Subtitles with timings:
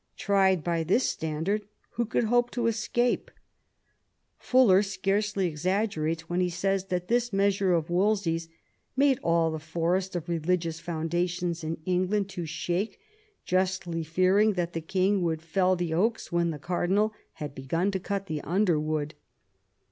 [0.17, 3.35] Tried by this standard, who could hope to escape 1
[4.39, 8.49] Fuller scarcely exaggerates when he says that this measure of Wolsey's
[8.97, 12.99] "made all the forest of religious foundations in England to shake,
[13.45, 17.99] justly fearing that the king would fell the oaks when the cardinal had begun to
[17.99, 19.13] cut the underwood."